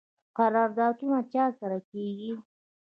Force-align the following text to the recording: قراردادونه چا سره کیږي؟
قراردادونه 0.37 1.19
چا 1.31 1.45
سره 1.59 1.79
کیږي؟ 1.89 2.31